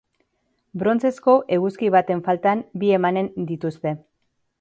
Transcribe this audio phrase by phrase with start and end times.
[0.83, 3.93] Brontzezko eguzki baten faltan, bi emanen dituzte.